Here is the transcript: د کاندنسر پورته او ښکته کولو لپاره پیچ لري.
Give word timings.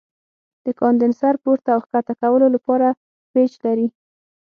د 0.65 0.67
کاندنسر 0.81 1.33
پورته 1.43 1.69
او 1.75 1.79
ښکته 1.85 2.13
کولو 2.21 2.47
لپاره 2.55 2.87
پیچ 3.31 3.51
لري. 3.65 3.87